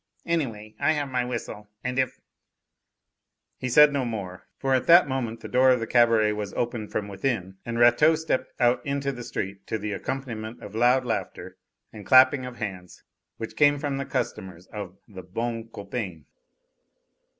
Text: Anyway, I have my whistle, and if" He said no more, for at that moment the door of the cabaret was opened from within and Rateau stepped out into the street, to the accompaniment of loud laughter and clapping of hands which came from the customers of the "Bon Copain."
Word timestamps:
Anyway, 0.25 0.73
I 0.79 0.93
have 0.93 1.09
my 1.09 1.23
whistle, 1.23 1.69
and 1.83 1.99
if" 1.99 2.19
He 3.59 3.69
said 3.69 3.93
no 3.93 4.03
more, 4.03 4.47
for 4.57 4.73
at 4.73 4.87
that 4.87 5.07
moment 5.07 5.41
the 5.41 5.47
door 5.47 5.69
of 5.69 5.79
the 5.79 5.85
cabaret 5.85 6.33
was 6.33 6.55
opened 6.55 6.91
from 6.91 7.07
within 7.07 7.57
and 7.67 7.77
Rateau 7.77 8.15
stepped 8.15 8.51
out 8.59 8.83
into 8.83 9.11
the 9.11 9.23
street, 9.23 9.67
to 9.67 9.77
the 9.77 9.91
accompaniment 9.93 10.63
of 10.63 10.73
loud 10.73 11.05
laughter 11.05 11.55
and 11.93 12.03
clapping 12.03 12.47
of 12.47 12.57
hands 12.57 13.03
which 13.37 13.55
came 13.55 13.77
from 13.77 13.97
the 13.97 14.05
customers 14.07 14.65
of 14.73 14.97
the 15.07 15.21
"Bon 15.21 15.65
Copain." 15.67 16.25